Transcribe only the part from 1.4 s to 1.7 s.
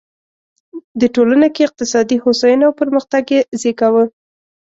کې